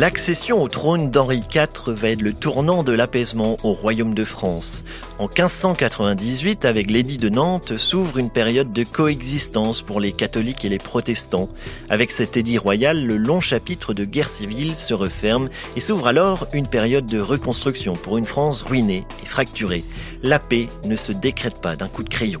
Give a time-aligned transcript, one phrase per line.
[0.00, 4.84] L'accession au trône d'Henri IV va être le tournant de l'apaisement au royaume de France.
[5.18, 10.70] En 1598, avec l'édit de Nantes, s'ouvre une période de coexistence pour les catholiques et
[10.70, 11.50] les protestants.
[11.90, 16.46] Avec cet édit royal, le long chapitre de guerre civile se referme et s'ouvre alors
[16.54, 19.84] une période de reconstruction pour une France ruinée et fracturée.
[20.22, 22.40] La paix ne se décrète pas d'un coup de crayon.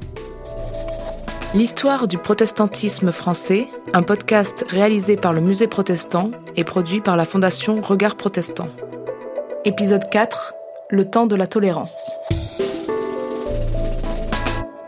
[1.52, 7.24] L'histoire du protestantisme français, un podcast réalisé par le Musée protestant et produit par la
[7.24, 8.68] Fondation Regard Protestant.
[9.64, 10.54] Épisode 4
[10.90, 12.12] Le temps de la tolérance.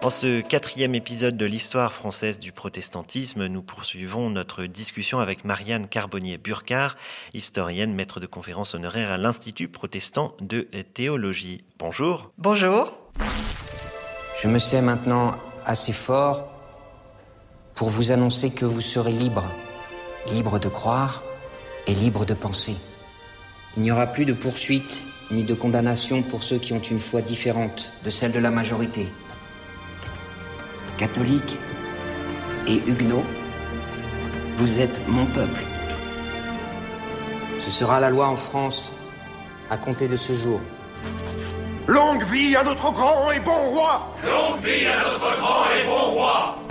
[0.03, 5.89] En ce quatrième épisode de l'histoire française du protestantisme, nous poursuivons notre discussion avec Marianne
[5.89, 6.97] Carbonnier-Burcard,
[7.35, 11.65] historienne, maître de conférence honoraire à l'Institut protestant de théologie.
[11.81, 12.31] Bonjour.
[12.39, 12.97] Bonjour.
[14.41, 15.35] Je me sais maintenant
[15.65, 16.52] assez fort
[17.75, 19.45] pour vous annoncer que vous serez libre,
[20.31, 21.23] libre de croire
[21.87, 22.77] et libre de penser.
[23.77, 27.23] Il n'y aura plus de poursuite ni de condamnation pour ceux qui ont une foi
[27.23, 29.09] différente de celle de la majorité.
[30.99, 31.59] Catholiques
[32.67, 33.25] et huguenots,
[34.57, 35.63] vous êtes mon peuple.
[37.65, 38.93] Ce sera la loi en France
[39.71, 40.61] à compter de ce jour.
[41.87, 46.13] Longue vie à notre grand et bon roi Longue vie à notre grand et bon
[46.13, 46.62] roi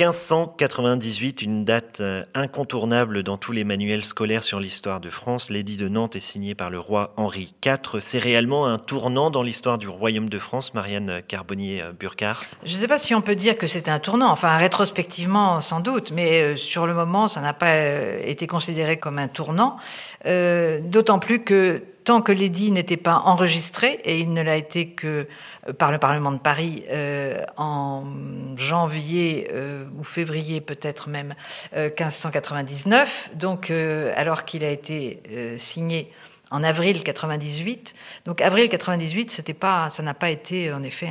[0.00, 5.50] 1598, une date euh, incontournable dans tous les manuels scolaires sur l'histoire de France.
[5.50, 8.00] L'édit de Nantes est signé par le roi Henri IV.
[8.00, 12.88] C'est réellement un tournant dans l'histoire du royaume de France, Marianne Carbonnier-Burcard Je ne sais
[12.88, 16.56] pas si on peut dire que c'est un tournant, enfin rétrospectivement sans doute, mais euh,
[16.56, 19.76] sur le moment, ça n'a pas euh, été considéré comme un tournant,
[20.24, 25.26] d'autant plus que tant que l'édit n'était pas enregistré, et il ne l'a été que
[25.72, 28.04] par le Parlement de Paris euh, en
[28.56, 31.34] janvier euh, ou février peut-être même
[31.74, 35.22] 1599, donc alors qu'il a été
[35.56, 36.10] signé
[36.50, 37.94] en avril 98.
[38.24, 41.08] Donc avril 98, c'était pas, ça n'a pas été en effet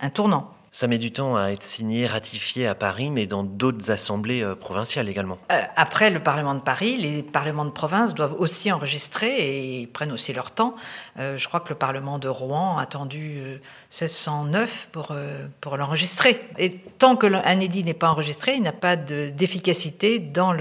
[0.00, 0.52] un tournant.
[0.74, 4.54] Ça met du temps à être signé, ratifié à Paris, mais dans d'autres assemblées euh,
[4.54, 5.36] provinciales également.
[5.50, 9.86] Euh, après le Parlement de Paris, les parlements de province doivent aussi enregistrer et ils
[9.86, 10.74] prennent aussi leur temps.
[11.18, 15.14] Euh, je crois que le Parlement de Rouen a attendu 1609 pour,
[15.60, 16.40] pour l'enregistrer.
[16.56, 20.56] Et tant qu'un édit n'est pas enregistré, il n'a pas d'efficacité dans,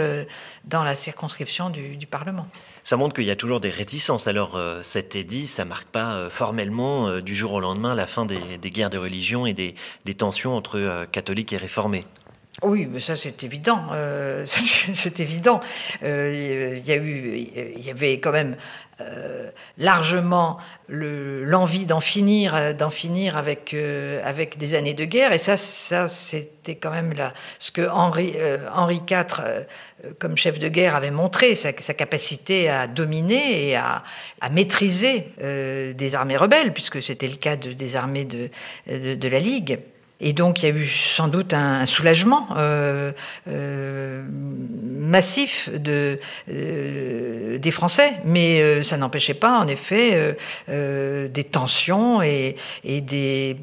[0.66, 2.48] dans la circonscription du Parlement
[2.84, 4.28] ça montre qu'il y a toujours des réticences.
[4.28, 8.08] Alors euh, cet édit, ça marque pas euh, formellement euh, du jour au lendemain la
[8.08, 9.76] fin des, guerres de religion et des,
[10.14, 12.06] tensions entre catholiques et réformés.
[12.64, 13.88] Oui, mais ça c'est évident.
[14.46, 15.62] c'est évident.
[16.02, 18.58] Il y, avait quand même
[19.78, 20.58] largement
[20.90, 23.74] l'envie d'en finir, d'en finir avec
[24.24, 25.34] avec des années de guerre.
[25.34, 28.36] Et ça, ça c'était quand même là ce que Henri
[28.74, 29.66] Henri IV
[30.20, 34.04] comme chef de guerre, avait montré sa, capacité à dominer et à,
[34.52, 38.50] maîtriser euh, des armées rebelles, puisque c'était le cas de, des armées de,
[38.88, 39.80] de, la Ligue.
[40.22, 43.12] Et donc il y a eu sans doute un, soulagement euh,
[43.48, 50.38] euh, massif de, des Français, mais ça n'empêchait pas en effet
[50.68, 53.58] des tensions et, et des,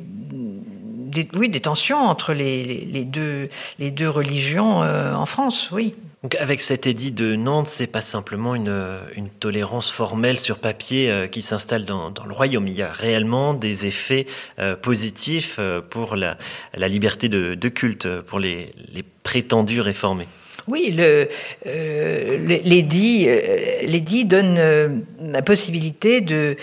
[1.34, 3.48] oui, des tensions entre les, les, deux,
[3.78, 5.94] les deux religions en France, oui.
[6.24, 11.10] Donc avec cet édit de Nantes, c'est pas simplement une, une, tolérance formelle sur papier
[11.10, 12.66] euh, qui s'installe dans, dans, le royaume.
[12.66, 14.26] Il y a réellement des effets
[14.58, 16.36] euh, positifs euh, pour la,
[16.74, 20.26] la liberté de, de, culte, pour les, les prétendus réformés.
[20.70, 21.28] Oui, le,
[21.66, 24.88] euh, l'édit, euh, donne euh,
[25.22, 26.56] la possibilité de,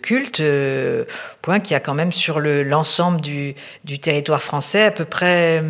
[0.00, 1.04] culte, euh,
[1.42, 3.54] point qu'il y a quand même sur le, l'ensemble du,
[4.00, 5.62] territoire français à peu près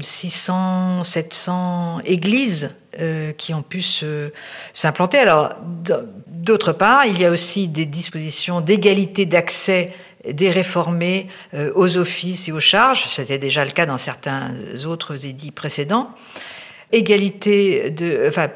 [0.00, 2.70] 600, hum, 700 églises
[3.36, 3.82] qui ont pu
[4.72, 5.18] s'implanter.
[5.18, 5.52] Alors,
[6.28, 9.92] d'autre part, il y a aussi des dispositions d'égalité d'accès
[10.26, 11.26] des réformés
[11.74, 13.04] aux offices et aux charges.
[13.10, 14.52] C'était déjà le cas dans certains
[14.86, 16.14] autres édits précédents
[16.92, 18.48] égalité de, enfin,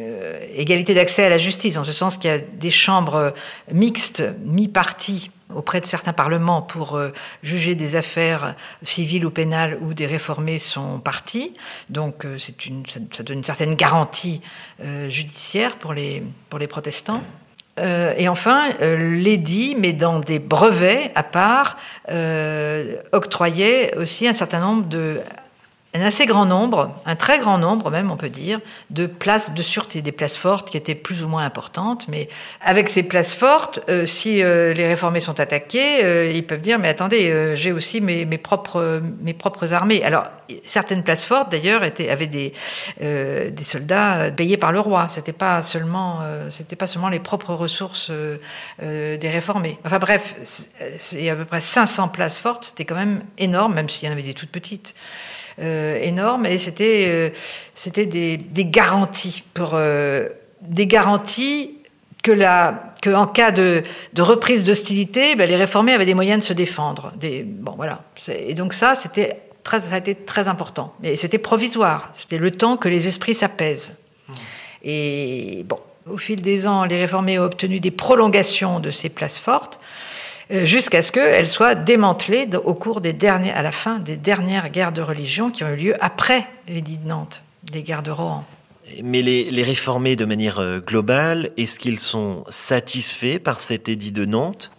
[0.00, 3.32] euh, égalité d'accès à la justice, en ce sens qu'il y a des chambres
[3.72, 7.10] mixtes, mi-parties, auprès de certains parlements pour euh,
[7.42, 11.54] juger des affaires civiles ou pénales où des réformés sont partis.
[11.88, 12.36] Donc euh,
[12.66, 14.40] une, ça, donne une certaine garantie
[15.08, 17.22] judiciaire pour les, pour les protestants.
[17.78, 21.76] et enfin, l'édit, mais dans des brevets à part,
[23.12, 25.20] octroyait aussi un certain nombre de
[25.94, 29.62] un assez grand nombre, un très grand nombre même, on peut dire, de places de
[29.62, 32.06] sûreté, des places fortes qui étaient plus ou moins importantes.
[32.08, 32.28] Mais
[32.60, 36.78] avec ces places fortes, euh, si euh, les réformés sont attaqués, euh, ils peuvent dire
[36.78, 39.02] mais attendez, j'ai aussi mes, propres
[39.72, 40.04] armées.
[40.04, 40.24] Alors
[40.64, 42.52] certaines places fortes, d'ailleurs, avaient des,
[43.62, 45.08] soldats payés par le roi.
[45.08, 46.20] C'était pas seulement,
[46.78, 48.10] pas seulement les propres ressources
[48.80, 49.78] des réformés.
[49.84, 50.36] Enfin bref,
[51.12, 52.64] il y a à peu près 500 places fortes.
[52.64, 54.94] C'était quand même énorme, même s'il y en avait des toutes petites.
[55.60, 57.32] Énormes et c'était
[57.74, 59.76] c'était des, des, garanties pour
[60.62, 61.78] des garanties
[62.22, 63.82] que, la, que en cas de,
[64.12, 67.12] de reprise d'hostilité, ben, les réformés avaient des moyens de se défendre.
[67.16, 68.02] Des, bon, voilà.
[68.28, 70.94] Et donc ça, c'était très, ça a été très important.
[71.00, 72.08] Mais c'était provisoire.
[72.12, 73.94] C'était le temps que les esprits s'apaisent.
[74.82, 75.78] Et bon,
[76.08, 80.17] au fil des ans, les réformés ont obtenu des prolongations de ces places fortes euh,
[80.50, 84.92] jusqu'à ce qu'elles soient démantelées au cours des derniers, à la fin des dernières guerres
[84.92, 87.42] de religion qui ont eu lieu après l'édit de Nantes,
[87.72, 88.44] les guerres de Rohan.
[89.02, 94.24] Mais les, réformés de manière euh, globale, est-ce qu'ils sont satisfaits par cet édit de
[94.24, 94.70] Nantes?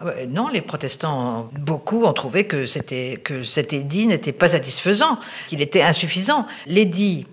[0.00, 2.66] Ah non, les protestants, beaucoup ont trouvé que,
[3.16, 5.18] que cet édit n'était pas satisfaisant,
[5.48, 6.46] qu'il était insuffisant.
[6.66, 7.26] L'édit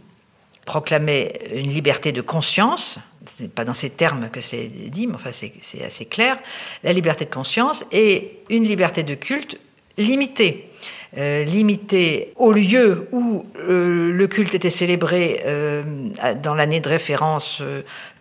[0.65, 5.15] proclamait une liberté de conscience, ce n'est pas dans ces termes que c'est dit, mais
[5.15, 6.37] enfin c'est assez clair,
[6.83, 9.59] la liberté de conscience et une liberté de culte
[9.97, 10.69] limitée.
[11.17, 15.81] Euh, limité au lieu où euh, le culte était célébré euh,
[16.43, 17.61] dans l'année de référence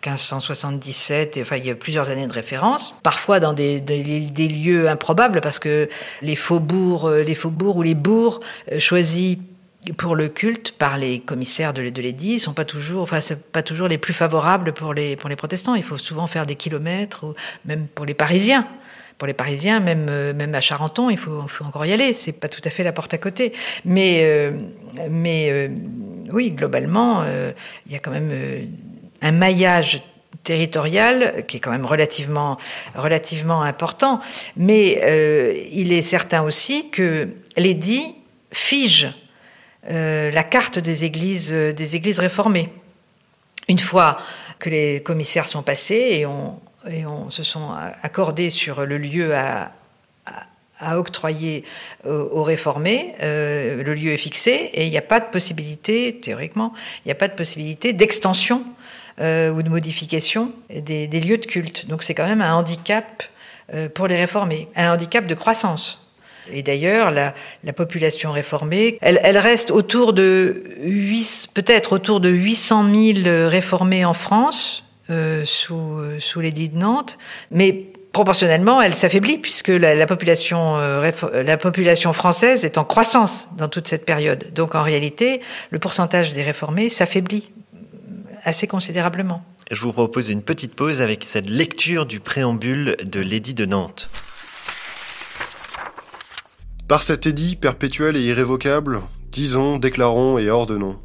[0.06, 5.40] 1577, enfin il y a plusieurs années de référence, parfois dans des, des, lieux improbables
[5.40, 5.88] parce que
[6.22, 8.38] les faubourgs, les faubourgs ou les bourgs
[8.78, 9.38] choisis
[9.96, 13.18] pour le culte par les commissaires de, de l'édit sont pas toujours, enfin
[13.52, 15.74] pas toujours les plus favorables pour les pour les protestants.
[15.74, 17.34] Il faut souvent faire des kilomètres, ou
[17.64, 18.66] même pour les Parisiens
[19.18, 22.12] pour les Parisiens, même, euh, même à Charenton, il faut, faut encore y aller.
[22.14, 23.52] C'est pas tout à fait la porte à côté.
[23.84, 24.52] Mais, euh,
[25.08, 25.68] mais euh,
[26.32, 27.24] oui, globalement,
[27.86, 28.32] il y a quand même
[29.22, 30.02] un maillage
[30.42, 32.58] territorial qui est quand même relativement,
[32.94, 34.20] relativement important.
[34.56, 35.00] Mais
[35.72, 38.16] il est certain aussi que l'édit
[38.52, 39.08] fige
[39.88, 42.70] la carte des églises, des églises réformées.
[43.68, 44.18] Une fois
[44.58, 47.70] que les commissaires sont passés et on, se sont
[48.02, 49.72] accordés sur le lieu à,
[50.96, 51.64] octroyer
[52.04, 53.14] aux, réformés.
[53.22, 57.12] Euh, le lieu est fixé et il n'y a pas de possibilité, théoriquement, il n'y
[57.12, 58.64] a pas de possibilité d'extension
[59.20, 61.86] euh, ou de modification des, lieux de culte.
[61.86, 63.22] Donc c'est quand même un handicap
[63.72, 66.03] euh, pour les réformés, un handicap de croissance.
[66.52, 67.32] Et d'ailleurs, la,
[67.72, 70.64] population réformée, elle, reste autour de
[71.54, 77.18] peut-être autour de 800 000 réformés en France, euh, sous, euh, sous l'édit de Nantes,
[77.50, 81.10] mais proportionnellement, elle s'affaiblit puisque la, population, euh,
[81.44, 84.46] la population française est en croissance dans toute cette période.
[84.54, 87.50] Donc en réalité, le pourcentage des réformés s'affaiblit
[88.44, 89.44] assez considérablement.
[89.70, 94.08] Je vous propose une petite pause avec cette lecture du préambule de l'édit de Nantes.
[96.94, 99.00] Par cet édit perpétuel et irrévocable,
[99.32, 101.00] disons, déclarons et ordonnons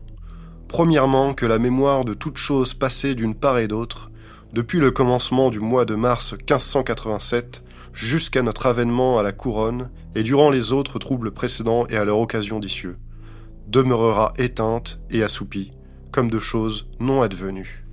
[0.67, 4.11] Premièrement, que la mémoire de toutes choses passées d'une part et d'autre,
[4.53, 10.21] depuis le commencement du mois de mars 1587 jusqu'à notre avènement à la couronne, et
[10.21, 12.99] durant les autres troubles précédents et à leur occasion d'icieux,
[13.65, 15.71] demeurera éteinte et assoupie,
[16.11, 17.88] comme de choses non advenues.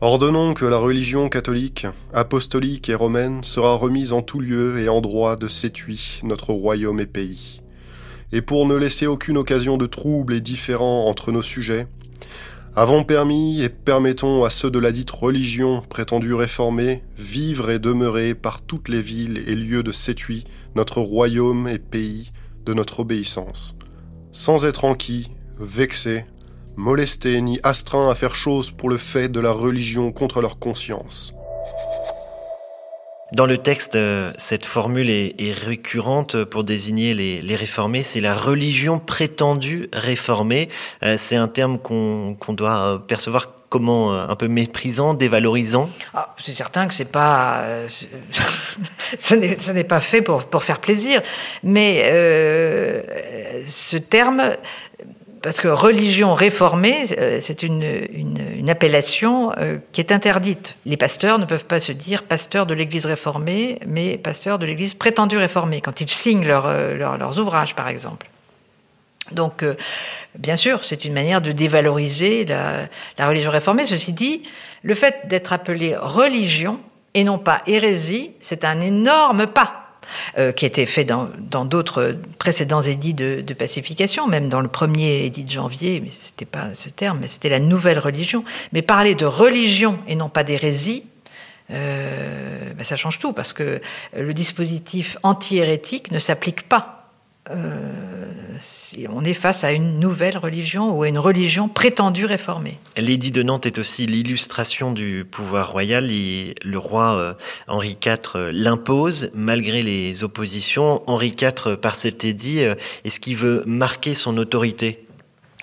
[0.00, 5.36] Ordonnons que la religion catholique, apostolique et romaine sera remise en tout lieu et endroit
[5.36, 7.60] de Sétuit, notre royaume et pays.
[8.32, 11.86] Et pour ne laisser aucune occasion de trouble et différent entre nos sujets,
[12.76, 18.34] Avons permis et permettons à ceux de la dite religion prétendue réformée vivre et demeurer
[18.34, 20.42] par toutes les villes et lieux de Sétuit,
[20.74, 22.32] notre royaume et pays
[22.66, 23.76] de notre obéissance,
[24.32, 25.30] sans être enquis,
[25.60, 26.26] vexés,
[26.76, 31.34] molestés ni astreints à faire chose pour le fait de la religion contre leur conscience.
[33.34, 38.04] Dans le texte, euh, cette formule est, récurrente pour désigner les, réformés.
[38.04, 40.68] C'est la religion prétendue réformée.
[41.02, 45.90] Euh, c'est un terme qu'on doit percevoir comment euh, un peu méprisant, dévalorisant.
[46.14, 47.64] Ah, c'est certain que c'est pas,
[49.18, 51.20] ça n'est pas fait pour, pour faire plaisir,
[51.64, 52.02] mais
[53.66, 54.42] ce terme
[55.44, 57.84] parce que religion réformée, euh, c'est une,
[58.66, 60.78] appellation euh, qui est interdite.
[60.86, 64.94] Les pasteurs ne peuvent pas se dire pasteurs de l'Église réformée, mais pasteurs de l'Église
[64.94, 68.26] prétendue réformée, quand ils signent euh, leurs ouvrages, par exemple.
[69.32, 69.64] Donc,
[70.38, 73.86] bien sûr, c'est une manière de dévaloriser la religion réformée.
[73.86, 74.42] Ceci dit,
[74.82, 76.78] le fait d'être appelé religion
[77.14, 79.83] et non pas hérésie, c'est un énorme pas
[80.38, 85.44] euh, qui était fait dans d'autres précédents édits de, pacification, même dans le premier édit
[85.44, 88.42] de janvier, mais c'était pas ce terme, mais c'était la nouvelle religion.
[88.72, 91.04] Mais parler de religion et non pas d'hérésie,
[91.68, 93.80] ben ça change tout parce que
[94.16, 97.03] le dispositif anti-hérétique ne s'applique pas
[98.58, 102.78] si on est face à une nouvelle religion ou à une religion prétendue réformée.
[102.96, 106.06] L'édit de Nantes est aussi l'illustration du pouvoir royal.
[106.06, 107.36] le roi
[107.68, 111.02] Henri IV l'impose malgré les oppositions.
[111.06, 112.60] Henri IV, par cet édit,
[113.04, 115.04] est-ce qu'il veut marquer son autorité?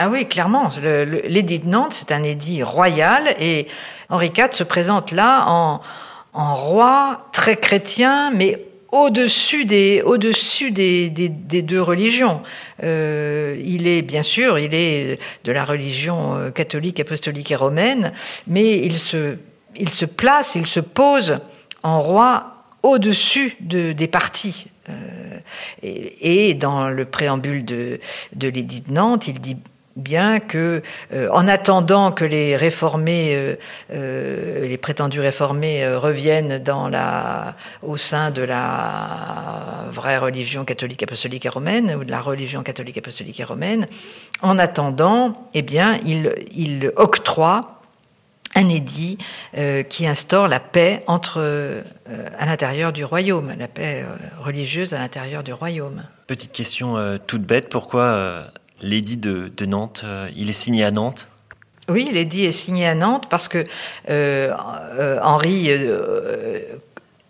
[0.03, 0.69] Ah oui, clairement.
[0.81, 3.67] L'édit de Nantes, c'est un édit royal et
[4.09, 5.81] Henri IV se présente là en,
[6.33, 12.41] roi très chrétien, mais au-dessus des, au-dessus des, deux religions.
[12.83, 18.13] Euh, il est, bien sûr, il est de la religion euh, catholique, apostolique et romaine,
[18.48, 19.38] mais il se,
[19.77, 21.39] il se place, il se pose
[21.83, 24.67] en roi au-dessus des partis.
[24.89, 25.39] Euh,
[25.83, 28.00] et, dans le préambule de,
[28.36, 29.57] de l'édit de Nantes, il dit
[29.95, 30.81] bien que,
[31.13, 33.55] euh, en attendant que les réformés, euh,
[33.93, 41.45] euh, les prétendus réformés reviennent dans la, au sein de la vraie religion catholique, apostolique
[41.45, 43.88] et romaine, ou de la religion catholique, apostolique et romaine,
[44.41, 47.77] en attendant, eh bien, il, il octroie
[48.53, 49.17] un édit
[49.88, 51.83] qui instaure la paix entre,
[52.38, 54.03] à l'intérieur du royaume, la paix
[54.41, 56.03] religieuse à l'intérieur du royaume.
[56.27, 61.27] Petite question toute bête, pourquoi l'édit de, Nantes, euh, il est signé à Nantes.
[61.89, 63.65] Oui, l'édit est signé à Nantes parce que
[64.09, 64.53] euh,
[64.97, 65.69] euh, Henri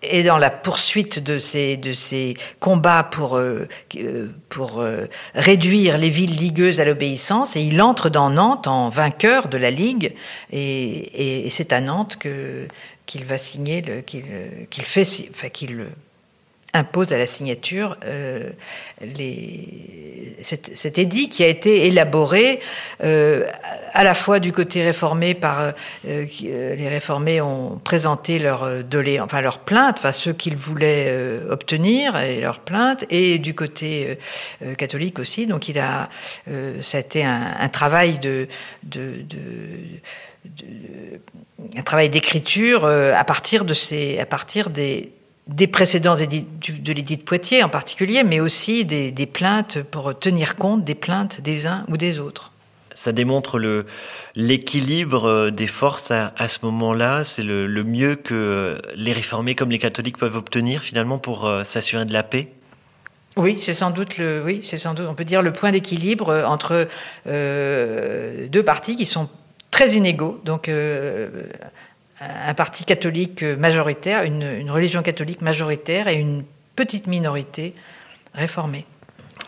[0.02, 1.94] est dans la poursuite de ces, de
[2.60, 3.40] combats pour,
[4.50, 4.84] pour
[5.34, 9.72] réduire les villes ligueuses à l'obéissance et il entre dans Nantes en vainqueur de la
[9.72, 10.14] Ligue
[10.52, 14.24] et, c'est à Nantes qu'il va signer, qu'il,
[14.84, 15.06] fait,
[15.52, 15.88] qu'il
[16.74, 18.50] impose à la signature euh,
[19.02, 22.60] les, cet, édit qui a été élaboré
[23.04, 23.46] euh,
[23.94, 25.74] à la fois du côté réformé par euh,
[26.04, 31.14] les réformés ont présenté leur dolé, enfin leur plainte, enfin ceux qu'ils voulaient
[31.50, 34.18] obtenir et leur plainte, et du côté
[34.78, 35.46] catholique aussi.
[35.46, 36.10] Donc il a,
[36.82, 38.48] ça a été un, travail de,
[38.84, 39.38] de, de
[41.78, 45.12] un travail d'écriture à partir de ces, à partir des
[45.52, 50.84] des précédents de l'édit de Poitiers en particulier, mais aussi des, plaintes pour tenir compte
[50.84, 52.52] des plaintes des uns ou des autres.
[52.96, 53.86] Ça démontre le,
[54.36, 57.24] l'équilibre euh, des forces à, ce moment-là.
[57.24, 62.06] C'est le, mieux que les réformés comme les catholiques peuvent obtenir finalement pour euh, s'assurer
[62.06, 62.50] de la paix.
[63.38, 66.30] Oui, c'est sans doute le, oui, c'est sans doute, on peut dire le point d'équilibre
[66.30, 66.88] euh, entre
[67.26, 69.30] deux partis qui sont
[69.72, 70.42] très inégaux.
[70.44, 70.70] Donc
[72.22, 76.44] un parti catholique majoritaire, une, religion catholique majoritaire et une
[76.76, 77.74] petite minorité
[78.34, 78.86] réformée.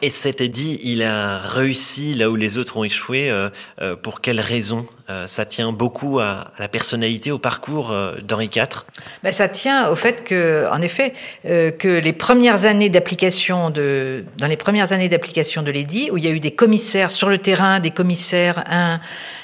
[0.01, 3.29] Et cet édit, il a réussi là où les autres ont échoué.
[3.29, 3.49] Euh,
[3.81, 7.93] euh, pour quelles raisons euh, Ça tient beaucoup à, la personnalité, au parcours
[8.23, 8.85] d'Henri IV
[9.23, 14.47] ben, Ça tient au fait que, en effet, que les premières années d'application de, dans
[14.47, 17.37] les premières années d'application de l'édit, où il y a eu des commissaires sur le
[17.37, 18.99] terrain, des commissaires, un,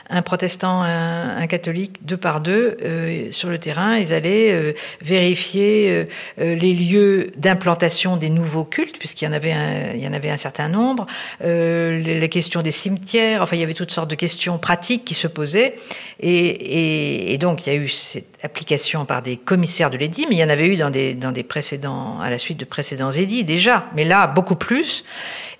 [0.10, 3.98] un protestant, un, catholique, deux par deux, euh, sur le terrain.
[3.98, 6.08] Ils allaient euh, vérifier
[6.40, 10.14] euh, les lieux d'implantation des nouveaux cultes, puisqu'il y en avait un, il y en
[10.14, 11.06] avait un certain nombre,
[11.42, 13.42] les, questions des cimetières.
[13.42, 15.49] Enfin, il y avait toutes sortes de questions pratiques qui se posaient.
[15.56, 20.40] Et, donc, il y a eu cette application par des commissaires de l'édit, mais il
[20.40, 25.04] y en avait eu à la suite de précédents édits déjà, mais là beaucoup plus.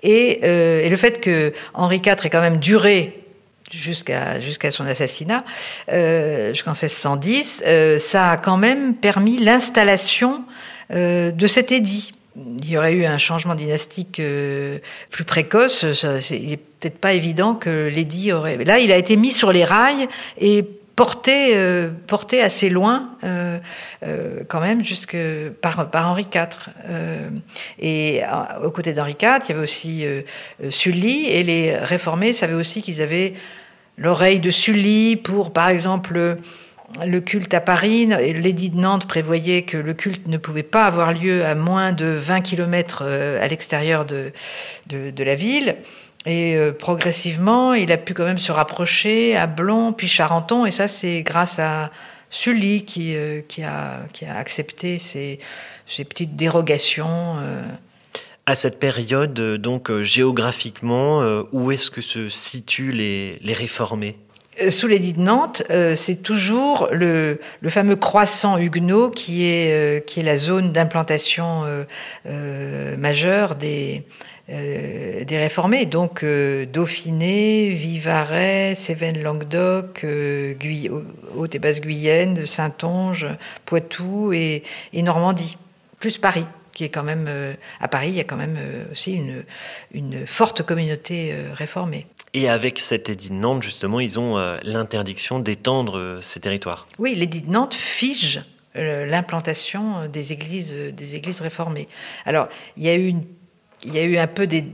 [0.04, 3.20] Et, et le fait que Henri IV ait quand même duré
[3.72, 5.44] jusqu'à son assassinat,
[5.92, 10.44] euh, jusqu'en 1610, euh, ça a quand même permis l'installation
[10.92, 12.14] euh, de cet édit.
[12.36, 14.22] Il y aurait eu un changement dynastique
[15.10, 15.86] plus précoce.
[16.32, 18.58] il n'est peut-être pas évident que l'édit aurait.
[18.64, 20.08] Là, il a été mis sur les rails
[20.38, 20.64] et
[20.96, 21.58] porté,
[22.08, 23.10] porté assez loin,
[24.48, 25.18] quand même, jusque
[25.62, 26.70] par Henri IV.
[27.80, 28.22] et
[28.64, 30.06] aux côtés d'Henri IV, il y avait aussi
[30.70, 33.34] Sully, et les réformés savaient aussi qu'ils avaient
[33.98, 36.38] l'oreille de Sully pour, par exemple,
[37.06, 38.08] le culte à Paris.
[38.08, 42.06] L'édit de Nantes prévoyait que le culte ne pouvait pas avoir lieu à moins de
[42.06, 44.32] 20 km euh, à l'extérieur de,
[44.88, 45.78] de, la ville.
[46.26, 50.66] Et euh, progressivement, il a pu quand même se rapprocher à Blon, puis Charenton.
[50.66, 51.92] Et ça, c'est grâce à
[52.30, 55.40] Sully qui, euh, qui, a, qui a accepté ces,
[55.88, 57.38] ces petites dérogations
[58.46, 64.18] à cette période, donc géographiquement, où est-ce que se situent les, les réformés?
[64.70, 65.64] Sous l'édit de Nantes,
[65.96, 71.64] c'est toujours le, fameux croissant huguenot qui est, est la zone d'implantation
[72.26, 74.04] majeure des,
[74.48, 75.86] des réformés.
[75.86, 80.06] Donc Dauphiné, Vivarais, Cévennes-Languedoc,
[81.36, 83.28] Haute et Basse-Guyenne, Saintonge,
[83.66, 84.64] Poitou et
[84.94, 85.58] Normandie,
[86.00, 86.46] plus Paris.
[86.74, 87.30] Qui est quand même
[87.80, 88.58] à Paris, il y a quand même
[88.92, 89.44] aussi une,
[89.94, 92.08] une forte communauté réformée.
[92.34, 96.88] Et avec cet édit de Nantes, justement, ils ont l'interdiction d'étendre ces territoires.
[96.98, 98.42] Oui, l'édit de Nantes fige
[98.76, 101.88] l'implantation des églises, des églises réformées.
[102.26, 103.24] Alors, il y a eu une
[103.84, 104.66] il y a eu un peu des,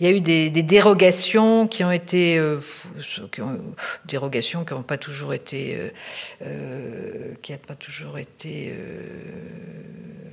[0.00, 2.60] il y a eu des, dérogations qui ont été, euh,
[4.06, 5.90] dérogations qui n'ont pas toujours été, euh,
[6.42, 8.74] euh, qui n'ont pas toujours été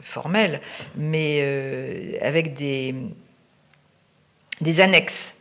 [0.02, 0.62] formelles,
[0.96, 2.96] mais avec des,
[4.62, 5.36] des annexes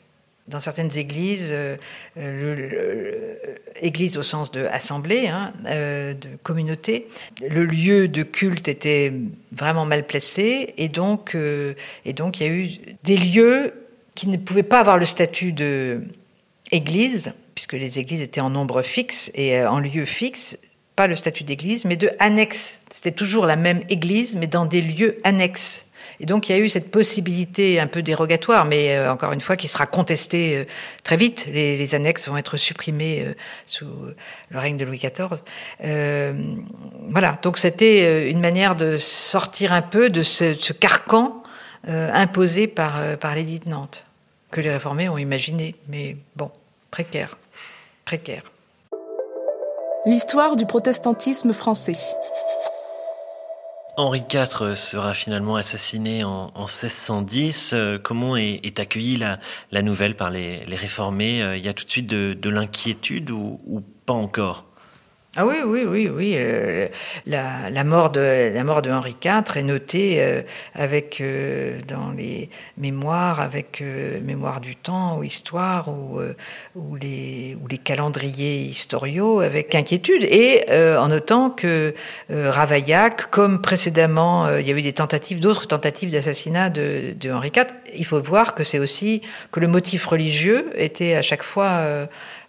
[0.48, 1.76] dans certaines églises, euh,
[2.18, 3.34] euh,
[3.80, 7.08] église au sens de assemblée, hein, euh, de communauté,
[7.48, 9.12] le lieu de culte était
[9.52, 11.36] vraiment mal placé et donc,
[12.04, 12.68] et donc il y a eu
[13.04, 13.72] des lieux
[14.14, 16.02] qui ne pouvaient pas avoir le statut de
[16.70, 20.58] église, puisque les églises étaient en nombre fixe et en lieu fixe,
[20.94, 22.80] pas le statut d'église, mais de annexe.
[22.90, 25.86] C'était toujours la même église, mais dans des lieux annexes.
[26.20, 29.40] Et donc il y a eu cette possibilité un peu dérogatoire, mais euh, encore une
[29.40, 30.64] fois qui sera contestée euh,
[31.02, 31.46] très vite.
[31.52, 33.34] Les, annexes vont être supprimées euh,
[33.66, 33.87] sous
[34.49, 35.42] le règne de Louis XIV.
[37.08, 41.42] voilà, donc c'était une manière de sortir un peu de ce, carcan
[41.87, 44.04] imposé par, par l'édit de Nantes,
[44.50, 46.50] que les réformés ont imaginé, mais bon,
[46.90, 47.37] précaire,
[48.04, 48.42] précaire.
[50.06, 51.96] L'histoire du protestantisme français.
[53.96, 57.72] Henri IV sera finalement assassiné en, 1610.
[57.74, 61.42] Euh, comment est, accueillie la, nouvelle par les, réformés?
[61.42, 64.64] Euh, Il y a tout de suite de, l'inquiétude ou, pas encore?
[65.37, 66.35] Ah oui, oui, oui, oui.
[66.37, 66.87] Euh,
[67.26, 70.43] la, mort de, la mort de Henri IV est notée euh,
[70.75, 73.83] avec, euh, dans les mémoires, avec
[74.23, 76.21] Mémoire du temps ou Histoire ou,
[76.76, 81.95] ou, les, ou les calendriers historiaux avec inquiétude et en notant que
[82.31, 87.50] Ravaillac, comme précédemment, il y a eu des tentatives, d'autres tentatives d'assassinat de, de, Henri
[87.55, 91.83] IV, il faut voir que c'est aussi que le motif religieux était à chaque fois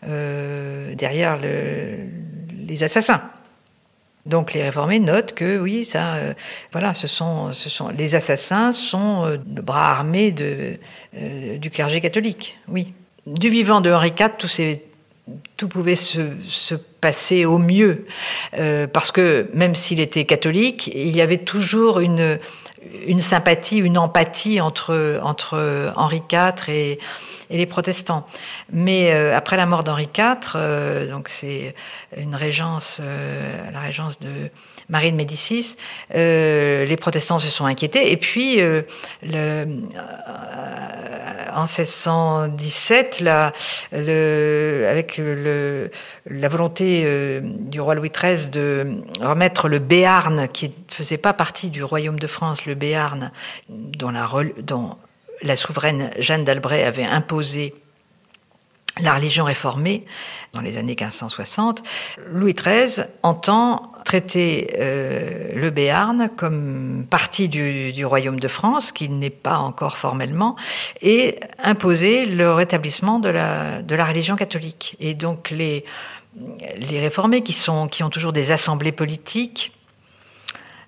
[0.04, 1.98] derrière le
[2.68, 3.22] les assassins.
[4.26, 6.34] Donc les réformés notent que oui, ça, euh,
[6.72, 7.52] voilà, ce sont,
[7.96, 10.78] les assassins sont euh, le bras armé de,
[11.16, 12.58] euh, du clergé catholique.
[12.68, 12.94] Oui,
[13.28, 14.78] du vivant de Henri IV,
[15.58, 18.06] tout, pouvait se, passer au mieux,
[18.94, 22.40] parce que même s'il était catholique, il y avait toujours une,
[23.08, 27.00] une sympathie, une empathie entre, entre Henri IV et
[27.50, 28.26] et les protestants.
[28.72, 31.76] Mais euh, après la mort d'Henri IV, euh, donc c'est
[32.18, 34.50] une régence, euh, la régence de
[34.90, 35.76] Marie de Médicis,
[36.14, 38.12] les protestants se sont inquiétés.
[38.12, 38.84] Et puis, le,
[41.56, 43.52] en 1617, la,
[43.92, 45.90] le, avec le,
[46.30, 51.70] la volonté du roi Louis XIII de remettre le Béarn, qui ne faisait pas partie
[51.70, 53.32] du royaume de France, le Béarn,
[53.70, 54.98] dont, la, dont
[55.42, 57.74] la souveraine Jeanne d'Albret avait imposé
[59.02, 60.06] la religion réformée
[60.54, 61.84] dans les années 1560,
[62.32, 69.30] Louis XIII entend traiter euh, le Béarn comme partie du, royaume de France, qui n'est
[69.30, 70.56] pas encore formellement,
[71.02, 74.96] et imposer le rétablissement de la, religion catholique.
[75.00, 75.84] Et donc les,
[76.78, 79.74] les réformés qui, sont, qui ont toujours des assemblées politiques,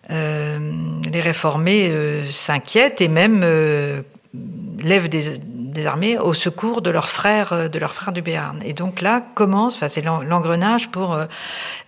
[0.10, 0.72] euh,
[1.12, 3.42] les réformés euh, s'inquiètent et même
[4.82, 5.40] lèvent des,
[5.86, 8.60] armées au secours de leurs frères, euh, de leurs frères du Béarn.
[8.64, 11.26] Et donc là commence, enfin c'est l'engrenage pour euh,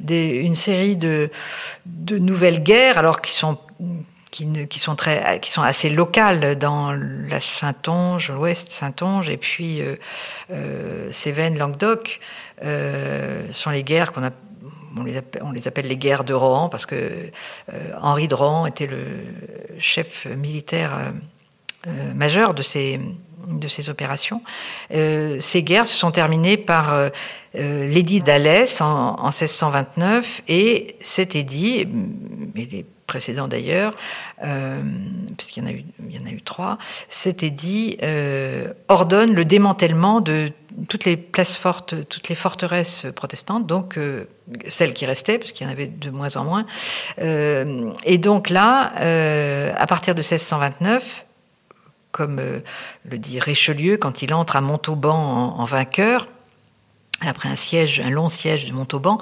[0.10, 1.32] une série de,
[1.86, 3.58] de nouvelles guerres, alors qui sont
[4.32, 9.82] qui, qui, sont très, qui sont assez locales dans la Saintonge, l'Ouest Saintonge, et puis
[9.82, 9.96] euh,
[10.52, 12.20] euh Cévennes, Languedoc,
[12.64, 14.32] euh, sont les guerres qu'on a
[14.98, 17.30] on les, appelle, on les, appelle, les guerres de Rohan parce que
[18.02, 19.06] Henri de Rohan était le
[19.78, 21.14] chef militaire
[22.16, 23.00] majeure de ces,
[23.48, 24.42] de ces opérations.
[24.94, 27.10] Euh, ces guerres se sont terminées par euh,
[27.54, 31.88] l'édit d'Alès en, en, 1629 et cet édit,
[32.56, 33.96] et les précédents d'ailleurs,
[35.36, 36.78] puisqu'il y, en a eu, y en a eu trois,
[37.10, 37.98] cet édit
[38.88, 40.52] ordonne le démantèlement de
[40.88, 43.98] toutes les places fortes, toutes les forteresses protestantes, donc
[44.68, 46.68] celles qui restaient, parce qu'il y en avait de moins en moins.
[47.18, 48.92] et donc là,
[49.76, 51.26] à partir de 1629,
[52.12, 52.60] comme euh,
[53.06, 56.28] le dit Richelieu quand il entre à Montauban en, vainqueur.
[57.22, 59.18] Après un siège, un long siège de Montauban,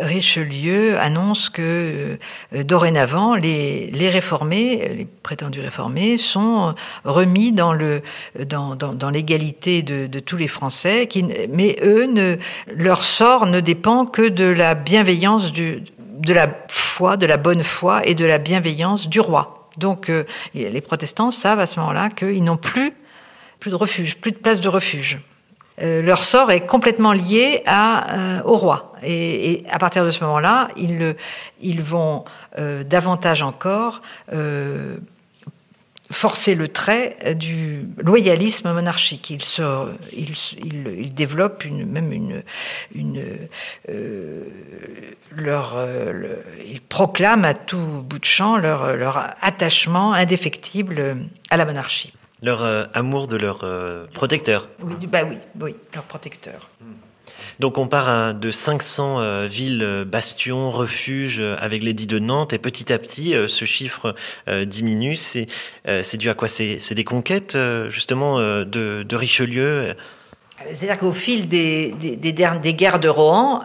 [0.00, 2.18] Richelieu annonce que
[2.54, 7.74] euh, dorénavant les, réformés, les prétendus réformés, sont remis dans
[9.12, 11.06] l'égalité de, tous les Français,
[11.50, 12.38] mais eux
[12.74, 15.82] leur sort ne dépend que de la bienveillance de
[16.32, 19.65] la foi, de la bonne foi et de la bienveillance du roi.
[19.78, 20.10] Donc
[20.54, 22.92] les protestants savent à ce moment-là qu'ils n'ont plus,
[23.60, 25.18] plus de refuge, plus de place de refuge.
[25.80, 28.94] leur sort est complètement lié à, au roi.
[29.02, 32.24] Et, à partir de ce moment-là, ils vont
[32.56, 34.02] davantage encore
[36.10, 39.30] forcer le trait du loyalisme monarchique.
[39.30, 40.34] Il, se, il,
[40.98, 42.42] il, développe une, même une,
[42.94, 43.24] une
[43.88, 44.42] euh,
[45.32, 51.16] leur, euh, ils proclament à tout bout de champ leur, leur attachement indéfectible
[51.50, 52.12] à la monarchie.
[52.42, 53.64] Leur euh, amour de leur
[54.12, 54.68] protecteur.
[54.80, 56.70] Oui, bah oui, oui, leur protecteur.
[56.80, 57.05] Hmm.
[57.58, 62.52] Donc on part de 500 euh, villes euh, bastions, refuges euh, avec l'édit de Nantes
[62.52, 64.14] et petit à petit ce chiffre
[64.64, 65.16] diminue.
[65.16, 66.48] C'est dû à quoi?
[66.48, 67.56] C'est des conquêtes
[67.88, 69.94] justement de, Richelieu?
[70.66, 73.62] C'est-à-dire qu'au fil des, des, guerres de Rohan,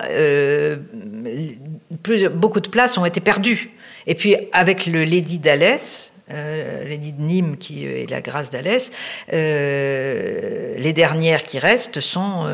[2.34, 3.71] beaucoup de places ont été perdues.
[4.08, 8.91] Et puis avec le l'édit d'Alès, l'édit de Nîmes qui est la grâce d'Alès,
[9.32, 12.45] les dernières qui restent sont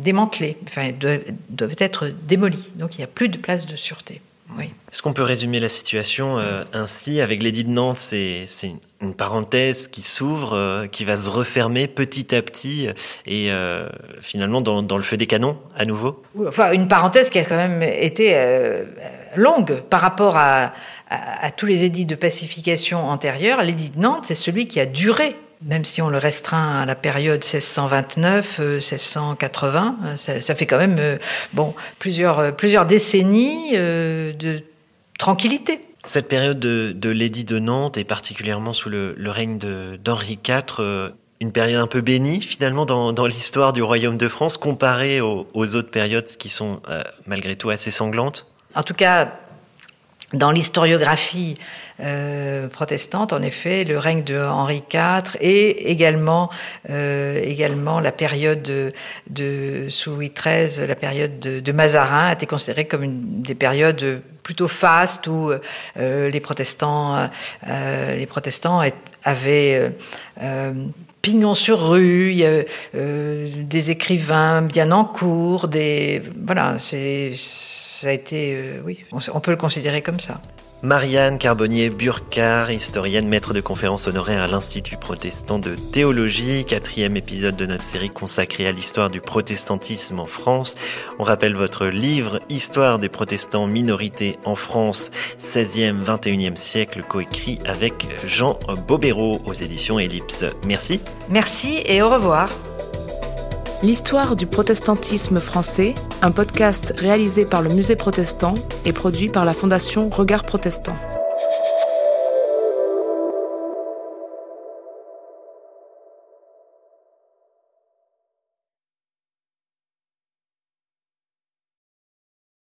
[0.00, 2.72] démantelés, enfin, doivent, être démolis.
[2.76, 4.20] Donc il n'y a plus de place de sûreté.
[4.58, 4.72] Oui.
[4.90, 8.46] Est-ce qu'on peut résumer la situation euh, ainsi Avec l'édit de Nantes, c'est
[9.00, 12.88] une parenthèse qui s'ouvre, euh, qui va se refermer petit à petit
[13.26, 13.88] et euh,
[14.20, 16.20] finalement dans, dans, le feu des canons à nouveau?
[16.48, 18.36] Enfin, une parenthèse qui a quand même été
[19.36, 20.72] longue par rapport à,
[21.08, 23.62] à, à tous les édits de pacification antérieurs.
[23.62, 26.94] L'édit de Nantes, c'est celui qui a duré même si on le restreint à la
[26.94, 31.18] période 1629, 1680, euh, ça, fait quand même euh,
[31.52, 34.62] bon, plusieurs, euh, plusieurs décennies de
[35.18, 35.80] tranquillité.
[36.04, 39.58] Cette période de, l'édit de Nantes, et particulièrement sous le, règne
[40.02, 45.20] d'Henri IV, une période un peu bénie finalement dans, l'histoire du royaume de France, comparée
[45.20, 46.80] aux, autres périodes qui sont
[47.26, 48.46] malgré tout assez sanglantes?
[48.74, 49.30] En tout cas,
[50.32, 51.56] dans l'historiographie
[52.00, 56.50] euh, protestante, en effet, le règne de Henri IV et également,
[56.88, 62.86] euh, également la période de, sous Louis XIII, la période de, Mazarin a été considérée
[62.86, 65.52] comme une des périodes plutôt fastes où
[65.98, 67.28] euh, les protestants,
[67.66, 68.82] les protestants
[69.24, 69.92] avaient
[71.22, 78.12] pignon sur rue, il y a des écrivains bien en cours, des voilà, ça a
[78.12, 80.40] été, euh, oui, on, peut le considérer comme ça.
[80.82, 87.66] Marianne Carbonnier-Burcar, historienne, maître de conférences honoraire à l'Institut protestant de théologie, quatrième épisode de
[87.66, 90.76] notre série consacrée à l'histoire du protestantisme en France.
[91.18, 98.06] On rappelle votre livre Histoire des protestants minorités en France, 16e, 21e siècle, coécrit avec
[98.26, 100.29] Jean Bobéro aux éditions Ellipse.
[100.64, 101.00] Merci.
[101.28, 102.50] Merci et au revoir.
[103.82, 109.54] L'histoire du protestantisme français, un podcast réalisé par le Musée protestant et produit par la
[109.54, 110.96] Fondation Regard Protestant.